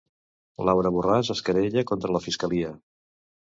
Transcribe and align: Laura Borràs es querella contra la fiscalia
Laura 0.69 0.93
Borràs 0.95 1.31
es 1.37 1.45
querella 1.51 1.87
contra 1.93 2.17
la 2.17 2.25
fiscalia 2.27 2.77